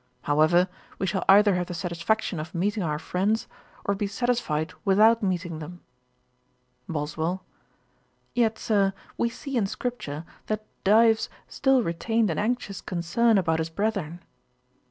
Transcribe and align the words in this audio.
However, 0.23 0.67
we 0.97 1.05
shall 1.05 1.23
either 1.29 1.53
have 1.53 1.67
the 1.67 1.75
satisfaction 1.75 2.39
of 2.39 2.55
meeting 2.55 2.81
our 2.81 2.97
friends, 2.97 3.47
or 3.85 3.93
be 3.93 4.07
satisfied 4.07 4.73
without 4.83 5.21
meeting 5.21 5.59
them.' 5.59 5.81
BOSWELL. 6.89 7.43
'Yet, 8.33 8.57
Sir, 8.57 8.93
we 9.15 9.29
see 9.29 9.55
in 9.57 9.67
scripture, 9.67 10.25
that 10.47 10.65
Dives 10.83 11.29
still 11.47 11.83
retained 11.83 12.31
an 12.31 12.39
anxious 12.39 12.81
concern 12.81 13.37
about 13.37 13.59
his 13.59 13.69
brethren.' 13.69 14.21